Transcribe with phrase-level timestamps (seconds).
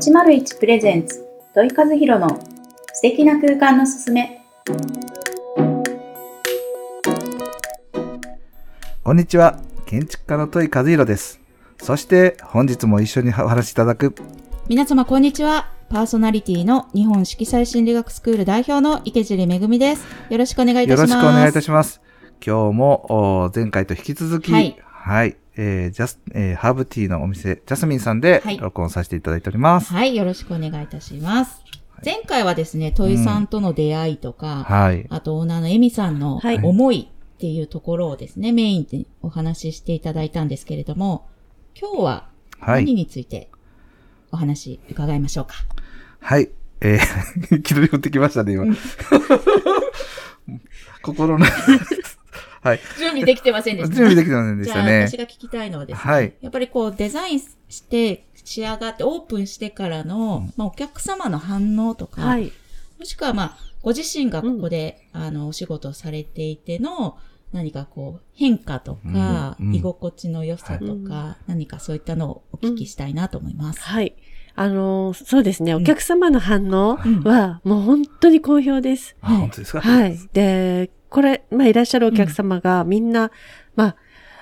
[0.00, 2.40] 801プレゼンツ土井和弘の
[2.94, 4.40] 素敵な空間のすすめ
[9.04, 9.60] こんにちは。
[9.84, 11.38] 建築家の戸井和弘です。
[11.82, 14.14] そして本日も一緒にお話しいただく
[14.70, 15.68] 皆様こんにちは。
[15.90, 20.06] パーソナリティの日本色彩心理学スクール代表の池尻めぐみです。
[20.30, 21.12] よろしくお願いいたよします。
[21.12, 22.00] ろしくお願いいたします。
[22.42, 29.92] 今日もお前回と引き続き、はいはい、えージャス、えーハーブティーのお店、ジャスミンさんではい録音させていただいております。
[29.92, 31.60] はい、よろしくお願いいたします。
[32.02, 35.06] 前回はですね、戸井さんとの出会いとか、はい。
[35.10, 41.28] あとオーナーのエミさんのはい思いっていうところをですね、メインでお話ししていただいたんですけれども、
[41.78, 43.50] 今日ははい何について
[44.32, 45.54] お話伺いましょうか？
[46.20, 46.48] はい。
[46.80, 48.64] えー、いきなり降ってきましたね、今。
[51.02, 51.44] 心の、
[52.62, 52.80] はい。
[52.98, 53.96] 準備できてませんでした。
[53.96, 55.16] 準備できてませんでしたねじゃあ私。
[55.16, 56.34] が聞きたいのはですね、はい。
[56.40, 62.52] やっぱりこうデザインして仕上がってオープンしてからの、まあ、お客様の反応とか、はい
[62.98, 67.16] もしくはまあご自身がここで、あのお仕事をされていての
[67.50, 73.80] 何かこう変化とか、うんうん居心地の良さとか、何かそういったのをお聞きしたいなと思います。
[73.80, 74.14] はい。
[74.54, 75.72] あのーそうですね。
[75.72, 79.16] んお客様の反応うんは、もう本当に好評です。
[79.22, 79.80] あ、本当ですか？
[79.80, 80.18] はい。
[80.34, 83.30] で、これ、まあ、いらっしゃるお客様がみんな、
[83.76, 83.96] まあ、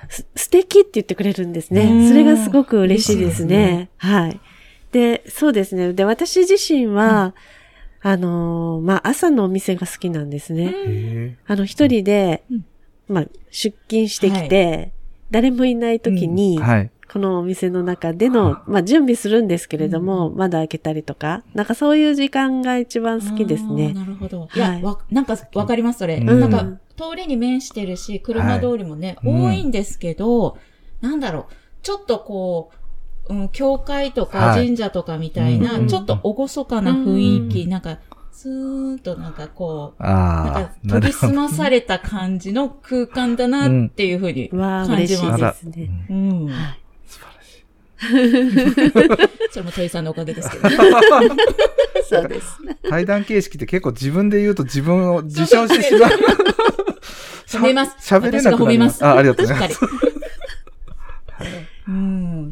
[0.08, 2.08] す素敵って言ってくれるんですうんね。
[2.08, 3.90] それがすごく嬉しいです嬉しいですね。
[3.96, 4.40] はい。
[4.92, 5.92] で、そうですね。
[5.92, 7.34] で、私自身は、
[8.00, 10.72] あのーまあ、朝のお店が好きなんですね。
[10.74, 12.64] へあの、一人でうん、
[13.08, 14.92] まあ、出勤してきて、
[15.30, 16.90] 誰もいない時に、ーはい。
[17.12, 23.92] このお店の中での、まあ準備するんですけれども、窓開けたりとか、なんかそういう時間が一番好きですね。
[23.94, 24.40] なるほど。
[24.40, 26.16] はいいや、わなんかわかります、それ。
[26.16, 26.64] うんなんか、
[26.96, 30.58] 通りに面してるし、車通りもね、はい多いんですけど、
[31.00, 32.70] なんだろう、ちょっとこ
[33.28, 37.98] う、うん、教会とかはい神社とかみたいな、うんちょっと厳かな雰囲気、うんなんか、
[38.32, 45.64] スーンとなんかこう、なんあかあ、研ぎ澄まされた感じの空間だなっていうふうに感じ嬉しいます。
[45.64, 46.06] ですね。
[46.10, 46.46] うん。
[46.46, 46.78] はい。
[49.50, 50.68] それも鳥さんのおかげですけど。
[52.08, 52.58] そうです。
[52.88, 56.10] 対談形式って結構自分で言うと自分を自称してしまう。
[57.48, 58.06] 褒めます。
[58.06, 59.04] しゃ喋れなくなります。
[59.04, 59.80] あ、ありがとうございます。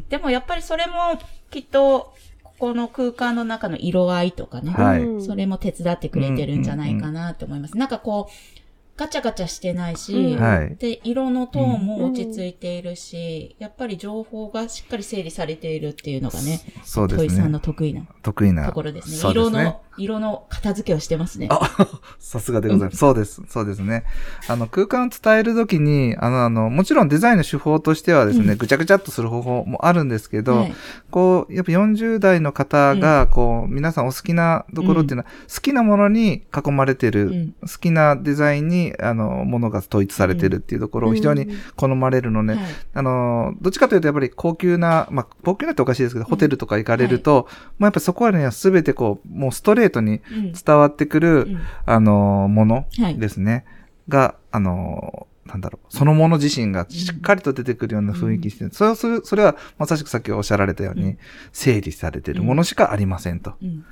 [0.09, 1.19] でもやっぱりそれも
[1.49, 2.13] きっと、
[2.43, 4.71] ここの空間の中の色合いとかね。
[4.71, 7.77] はいうんそれも手伝ってくれてるんじゃないかなと思います。
[7.77, 8.66] なんかこう、
[8.97, 10.35] ガチャガチャしてないし。
[10.79, 17.59] で、色のトーンも落ち着いているし、やっぱり情報がしっかり整理されているっていうのがね、そうですねトイさんの。
[17.59, 18.65] 得意な得意な。
[18.65, 19.17] ところですね。
[19.17, 21.47] すね色の、色の片付けをしてますね。
[21.51, 21.59] あ、
[22.19, 22.97] さすがでございます。
[22.97, 23.41] そうです。
[23.47, 24.03] そうですね。
[24.47, 30.73] あの、空間を伝えるときに、あの、あの、もちろんデザインの手法としてはですね、うんぐちゃぐちゃっとする方法もあるんですけど、はい
[31.11, 42.63] こう、やっぱ40代の方が、こう、皆さんお好きなところっていうのは、好きなものに囲まれてる、うん好きなデザインに、あの、ものが統一されてるっていうところを非常に好まれるので、はい。
[42.93, 47.47] あの、どっちかというとやっぱり高級な、まあ、高級なっておかしいですけど、ホテルとか行かれると、
[47.79, 50.53] まあ、やっぱそこはね、すべてこう、もうストレートにうん。
[50.53, 51.59] 伝わってくる、うん。
[51.85, 53.65] あの、ものはいですね。
[54.07, 61.17] が、あの、なんだろう、そのもの自身がしっかりと出てくるような雰囲気して、それは、それは、まさしくさっきおっしゃられたように、うん
[61.51, 63.53] 整理されているものしかありませんと。
[63.61, 63.83] うん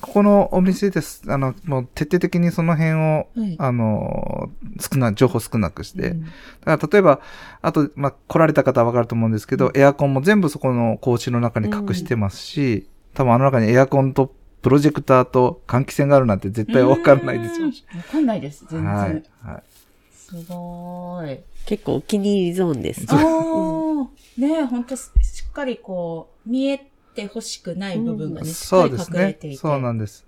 [0.00, 1.22] このお店です。
[1.28, 3.28] あの、もう徹底的にその辺を、
[3.58, 6.24] あの、少な、情報少なくして、うん
[6.64, 7.20] だから例えば、
[7.60, 17.66] あと、まあ、来られた方はわかると思うんですけど、エアコンも全部そこの格子の中に隠してますし、多分あの中にエアコンとプロジェクターと換気扇があるなんて絶対わかんないですよ。
[17.66, 18.94] うんわかんないです、全然。
[18.94, 19.22] はい。
[19.42, 19.62] はい。
[20.32, 21.40] すごーい。
[21.66, 23.06] 結構お気に入りゾーンです。
[23.10, 23.20] ああ、
[24.40, 25.10] ねえ、ほんとし
[25.46, 26.78] っかりこう、見え
[27.14, 29.56] て欲しくない部分がね、しっそかりうですね隠れていて。。
[29.58, 30.26] そうなんです。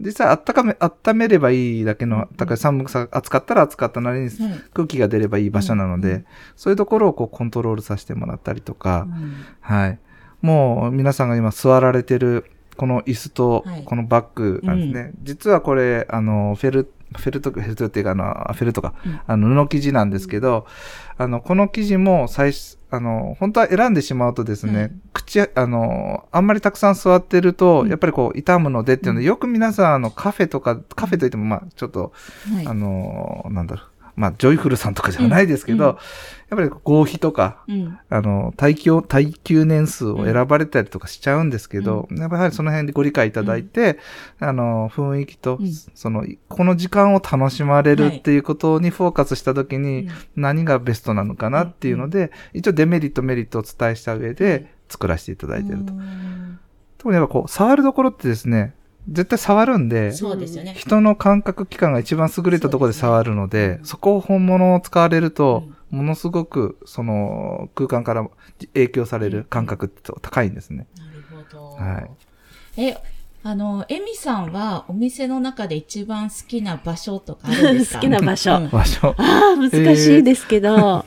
[0.00, 9.98] 実際、あったかめ、温めればいいだけの、だから寒さ、暑かったら暑かったなりにはい空気が出ればいい場所なので、うんそういうところをこうコントロールさせてもらったりとか、うんはい。
[10.42, 12.44] もう皆さんが今座られてる
[12.76, 15.12] この椅子とはいこのバッグなんですね。
[15.22, 19.20] 実はこれ、あの、フェル、フェルト、フェルトっていうか、あの、フェルトか、うん。
[19.26, 20.66] あの、布生地なんですけど、
[21.16, 27.88] あの、この生地も最初、あの、本当は選んでしまうとですね、はい口、あの、あんまりたくさん座ってると、うん。
[27.88, 29.28] やっぱりこう、傷むのでっていうので、うん。
[29.28, 32.12] よく皆さん、あの、カフェとか、カフェといっても、まあ、ちょっと、
[32.54, 32.66] はい。
[32.66, 35.90] あの、なんだろう、まあ、ジョイフルさんとかじゃないですけど、うん。
[35.90, 35.96] うん
[36.50, 37.98] やっぱり合皮とか、うん。
[38.08, 43.98] あの、耐久、耐久年数を選ばれたりとかしちゃうんですけど、やっぱりその辺でご理解いただいて、
[44.40, 45.70] あの、雰囲気と、うん。
[45.94, 55.92] その、この時間を楽しまれるっていうことにフォーカスしたときに、何がベストなのかなっていうので、一応デメリット、メリットをお伝えした上で作らせていただいていると。
[55.92, 56.58] うん。
[56.96, 58.72] 特にやっぱこう、触るところってですね、
[59.10, 60.74] 絶対触るんで、そうですよね。
[60.76, 68.28] 人の感覚器官が一番優れたところで触るので、そこを本物を使われると、ものすごく、その、空間から
[68.74, 70.86] 影響される感覚って高いんですね。
[70.98, 71.70] なるほど。
[71.76, 72.06] は
[72.76, 72.82] い。
[72.88, 72.98] え、
[73.42, 78.00] あの、エミさんはお店の中で一番好きな場所とかあるんですか？
[78.00, 79.14] 好きな場所うん場所。
[79.16, 81.04] ああ、難しいですけど、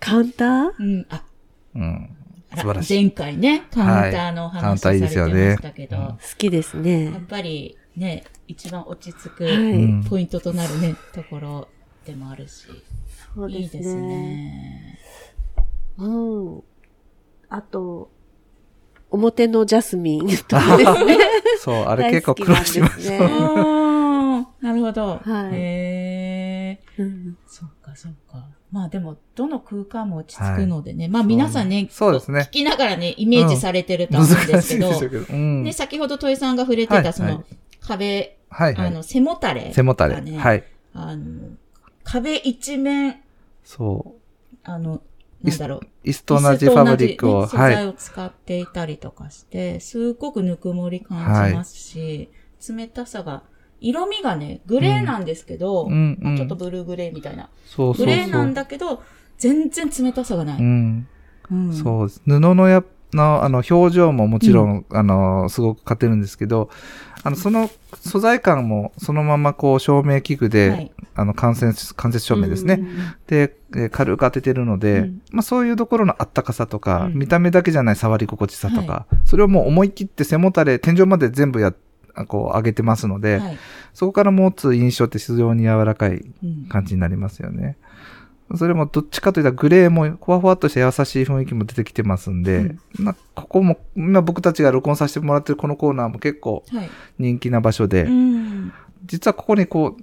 [0.00, 0.70] カウンター？
[0.78, 1.22] うん、あ、
[1.76, 2.16] うん。
[2.56, 3.02] 素晴らしい。
[3.02, 7.20] 前回ね、カウンターのはいカウンタ話されてーいいですよねましたけど、うん好きですやねっ。
[7.26, 9.46] ぱりね、一番落ち着く
[10.08, 11.68] ポイントとなるね、ところ
[12.06, 12.66] でもあるし、
[13.34, 14.98] そういいですね。
[15.98, 16.62] うん。
[17.48, 18.10] あと、
[19.10, 21.18] 表のジャスミンとかですね。
[21.60, 22.88] そう、あれ結構苦労しました。
[22.88, 25.20] なんですねあーなるほど。
[25.22, 28.46] はいへーうんそっかそっか。
[28.72, 31.06] まあでも、どの空間も落ち着くのでね。
[31.06, 35.18] まあ皆さんね、そうですね聞きながらね、イメージされてると思うん難ですけど、しいで。
[35.18, 35.64] うん。
[35.64, 37.44] で、先ほど戸井さんが触れてた、その、はいはい
[37.82, 38.86] 壁、はいはい。
[38.86, 40.20] あの、背もたれ、背もたれ。
[40.20, 40.64] ねはい。
[40.94, 41.50] あの、
[42.04, 43.20] 壁一面、
[43.64, 44.56] そう。
[44.62, 45.02] あの、
[45.42, 46.08] なんだろう。
[46.08, 47.74] 椅子と同じファブリックを、ね素はい。
[47.74, 52.30] 材を使っていたりとかして、すごくぬくもり感じますし、
[52.68, 53.42] 冷たさが、
[53.82, 57.48] 色味がね、グレーなんですけど、うんうんちょっとブルーグレーみたいな。
[57.66, 58.06] そうそう。
[58.06, 59.02] グレーなんだけど、
[59.38, 60.60] 全然冷たさがない。
[60.60, 61.06] うん。
[61.50, 62.22] うんそうです。
[62.24, 66.70] 布のや、の、あの、表情ももちろん、あの、すごく勝てるんですけど、
[67.24, 67.70] あの、その
[68.00, 72.82] 素材感もそのままこう、照明器具で、はいあの、間接、間接照明ですね。
[73.26, 81.74] で、えー軽く当ててるので、うんまあそういうところのあったかさとか、うん見た目だけじゃない触り心地さとか、それをもう思い切って背もたれ、天井まで全部や、あ
[82.26, 83.58] こう上げてますので、はい。
[83.94, 87.76] そこから持つ印象って非常に柔らかいうん感じになりますよね。
[88.56, 96.90] それもどっちかといったらグレーもふわふわっとした優しい雰囲気も出てきてますんで、まあここも、今僕たちが録音させてもらってるこのコーナーも結構はい。
[97.18, 98.72] 人気な場所で、うん。
[99.04, 100.02] 実はここにこう、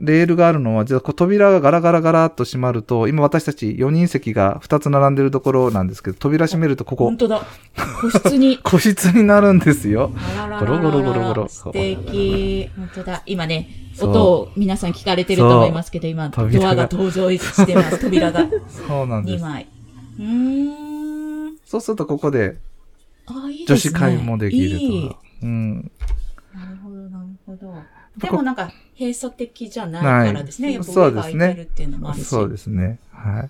[0.00, 7.42] レールがあるのは、実はこう扉がガラガラガラっと閉まると、今私たち4人席が2つ並んでるところなんですけど、扉閉めるとここ本、当だ。
[8.00, 8.58] 個室に。
[8.64, 10.10] 個室になるんですよ。
[10.58, 12.70] ゴロゴロゴロゴロ素敵。
[12.76, 13.22] 本当だ。
[13.26, 13.68] 今ね、
[14.00, 17.98] 音を皆さん聞かれてると思いますけど、今、ド扉がアが登場してます。
[18.00, 19.42] 扉がそうなんで2す。
[19.44, 19.66] 枚。
[20.18, 20.24] うー
[21.50, 21.56] ん。
[21.66, 22.56] そうするとここで
[23.28, 23.76] 女。
[23.76, 25.16] 子会もできるといいか。
[25.42, 25.74] うん。
[26.54, 27.66] なるほど、なるほど。
[27.68, 27.74] こ
[28.20, 30.72] でもなんか、閉鎖的じゃないからですね。
[30.72, 31.32] やっぱそうですね。
[31.32, 32.24] 上が空いてるっていうのもあるし。
[32.24, 32.98] そうですね。
[33.12, 33.48] は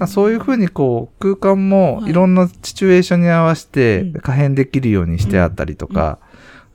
[0.00, 0.08] い。
[0.08, 2.10] そういうふうにこう空間もはい。
[2.10, 4.12] いろんなシチュエーションに合わせてうん。
[4.14, 6.18] 可変できるようにしてあったりとか、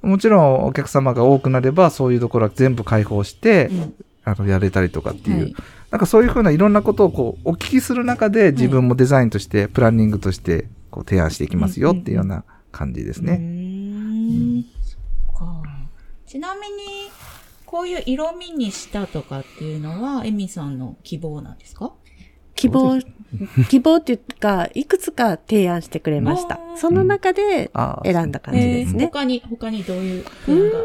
[0.01, 3.93] もちろんお客様が多くなればそういうところは全部開放して、うん。
[4.23, 5.55] あのやれたりとかっていう、はい。
[5.89, 14.65] なんかそういうふうないろんなことをこうお聞きする中で自分もデザインとしてプランニングとしてこう提案していきますよっていうような感じですうね。
[16.27, 17.09] ちなみに、
[17.65, 21.93] こういう色味にしたとかっていうのは、エミさんの希望なんですか？
[22.55, 22.99] 希望、
[23.69, 26.59] 希望っていうか、いくつか提案してくれました。
[26.75, 27.71] その中で
[28.03, 29.03] 選んだ感じですね。
[29.03, 30.77] えー他に、他にどういうプランが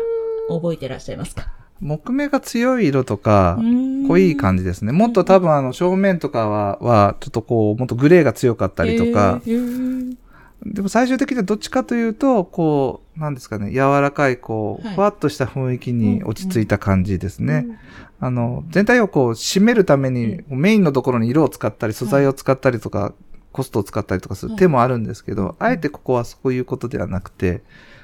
[0.57, 1.51] 覚えてらっしゃいますか？
[1.81, 4.93] 木目が強い色とか、濃濃い感じですね。
[4.93, 10.17] もっと多分あの正面とかは、はちょっとこう、もっとグレーが強かったりとか、えー
[10.65, 17.67] でも最終的にはどっちかというと、こう、なんですかね、柔らかい、こう、はいふわっとした雰囲気に落ち着いた感じですね。
[18.21, 23.13] あの、全体をこう、締めるために、メインのところに色を使ったり、素材を使ったりとか、
[23.53, 27.63] コストを使ったりとかする手もあるんですけど、あえてここはそういうことではなくて、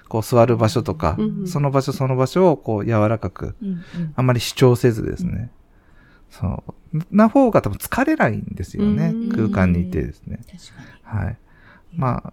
[0.08, 3.82] こう、座る場所とか、うんその場所その場所をこう、柔らかく、うんうん
[4.14, 5.50] あまり主張せずですね。
[6.30, 6.62] そ
[6.92, 6.98] う。
[7.10, 9.28] な方が多分疲れないんですよねうん。
[9.30, 10.40] 空間にいてですね。
[11.02, 11.38] はい。
[11.96, 12.32] まあ、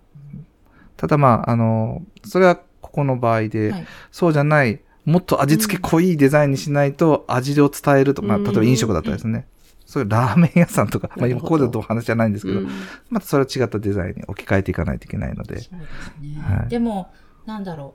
[0.97, 3.71] ただまあ、あの、それはここの場合で、に。
[3.71, 3.87] はい。
[4.11, 9.47] そうじゃない、もっと味付け濃いデザインにしないと味を伝えるとか、うん例えば飲食だったらですね。
[9.85, 12.69] そういうラーメン屋さんとか、まあ今ここでどう話じゃないんですけど、うん
[13.09, 15.59] またそれは違ったデザインに置き換えていかないといけないので。
[15.59, 16.41] そうですね。
[16.41, 17.11] はいでも、
[17.45, 17.93] なんだろ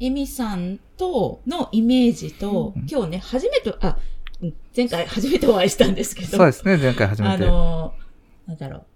[0.00, 0.04] う。
[0.04, 3.98] エミさんとのイメージと、うん今日ね、初めて、あ、
[4.42, 7.44] うん前回初めてお会いしたんですけど、そうですね、前回初めあて。
[7.44, 7.92] の、
[8.46, 8.86] なんだろう。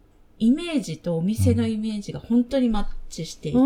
[0.40, 3.58] イメージとお店のイメージが本当にマッチしていて、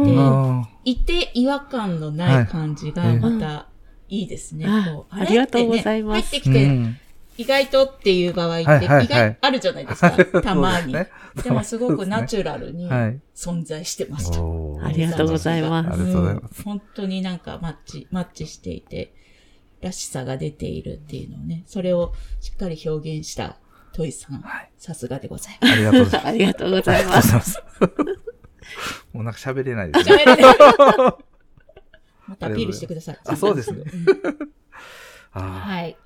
[0.85, 3.19] いて違和感のない感じがはい。
[3.21, 3.69] また
[4.09, 4.66] いいですね。
[4.66, 6.31] あこうありがとうございます。
[6.31, 6.99] 入ってきーて、うん。
[7.38, 10.43] 意外とっていう場合って、意外あるじゃないですか。
[10.43, 10.95] たまに。
[11.43, 13.21] でもすごくナチュラルにはい。
[13.37, 14.40] 存在してました。
[14.85, 15.88] ありがとうございます。
[15.90, 16.61] ありがとうございます。
[16.61, 16.64] ん。
[16.64, 19.14] 本当になんかマッチ、マッチしていて、
[19.81, 23.59] らしさが出ているっていうのをね、それをしっかり表現した
[23.95, 25.73] トイさん、はいさすがでございます。
[25.73, 26.27] ありがとうございます。
[26.29, 27.63] ありがとうございます。
[29.13, 30.17] もうなんか喋れないですね。
[30.17, 30.57] 喋れない。
[32.27, 33.19] またアピールしてください。
[33.25, 33.85] あそうですね
[35.31, 35.97] はい。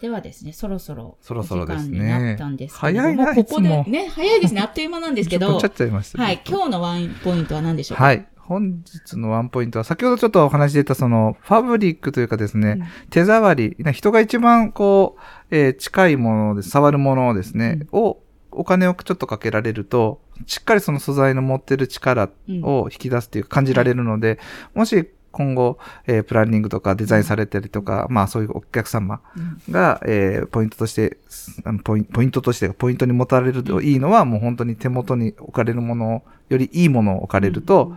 [0.00, 8.04] ではですね、そろそろ、そろそろですねお時間になったんです早いないここね、早いですね、あっという間なんですけ10分ど、 ちゃっちゃいましたねはい、今日のワンポイントは何でしょうか？
[8.04, 8.26] はい。
[8.46, 15.20] 本日のワンポイントは、先ほどちょっとお話し出たその、ファブリックというかですね、手触り、人が一番こう、
[15.50, 18.18] えー近いものです、触るものをですね、を、
[18.50, 22.28] お金をちょっとかけられると、しっかりその素材の持ってる力
[22.62, 24.38] を引き出すというか感じられるので、
[24.74, 29.20] もし今後、えープランニングとかデザインされたりとか、まあそういうお客様
[29.66, 29.72] うん。
[29.72, 31.16] が、えーポイントとして、
[31.64, 37.96] あのポインポイントとして、ポイントに持たれるといいのは、もう本当に手元に置かれるものを、よりいいものを置かれると、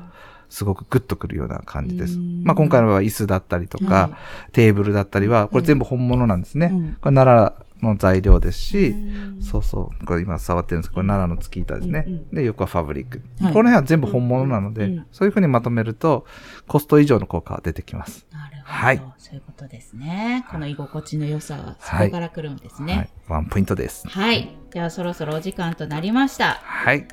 [0.49, 2.17] すごくグッとくるような感じです。
[2.17, 4.17] うんまあ今回の場合は椅子だったりとか、は
[4.53, 6.69] テーブルだったりは、これ全部本物なんですね。
[6.71, 10.05] うんこれ奈良の材料ですし、うんそうそう。
[10.05, 12.05] これ今触ってるんですけど、これ奈良の月板ですね。
[12.07, 13.21] うんうんで、横はファブリック。
[13.41, 16.25] はいこの辺は全部本物なので、うんそういうふうにまとめると、
[16.67, 18.25] コスト以上の効果が出てきます。
[18.31, 18.63] なるほど。
[18.67, 20.45] はいそういうことですね。
[20.49, 23.09] この居心地の良さはそこから来るんですはいね。。
[23.27, 24.07] ワンポイントです。
[24.07, 24.49] はい。
[24.71, 26.61] ではそろそろお時間となりました。
[26.63, 27.07] はい。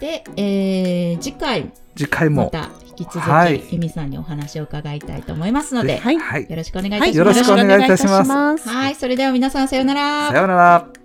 [0.00, 2.44] で、えー、次回次回も。
[2.44, 6.46] また引き続き、はいエミさんにお話を伺いたいと思いますので、はいはい。
[6.48, 7.12] よろしくお願いいたはい。
[7.12, 7.18] します。
[7.18, 11.03] よろしくお願いいたしますよろしくお願いいたしますはい、それでは皆さんさようならさようなら。